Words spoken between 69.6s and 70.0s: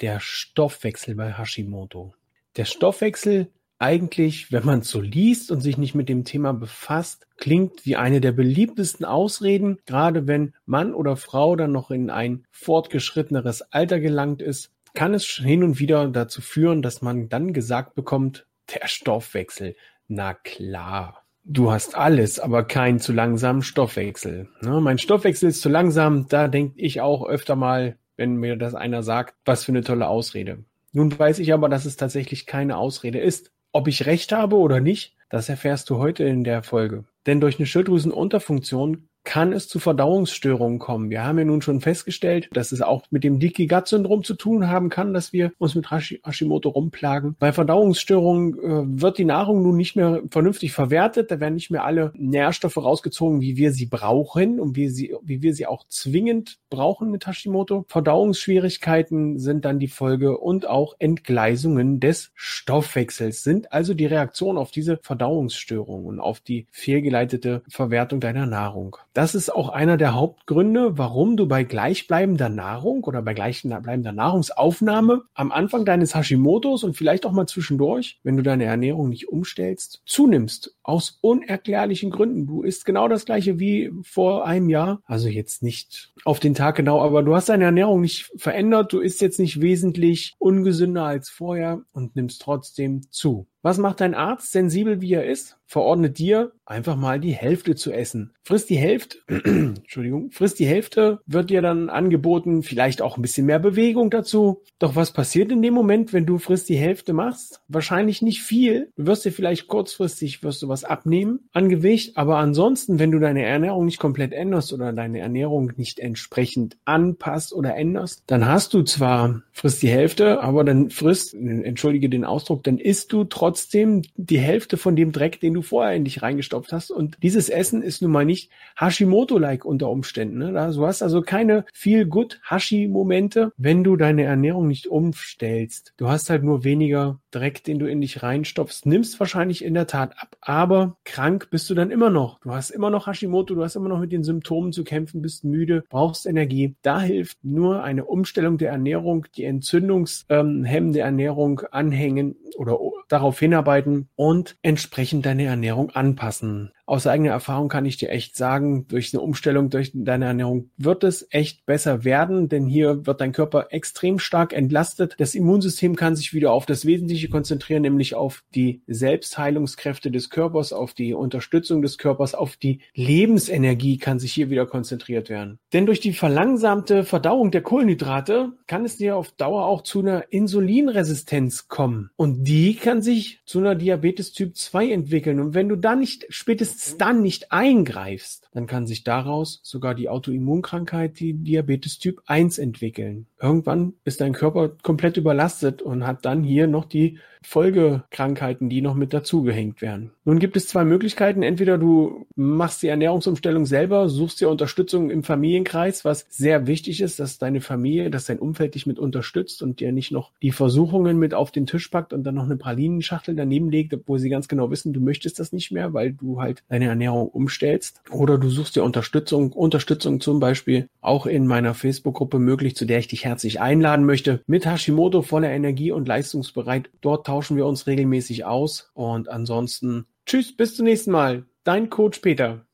einer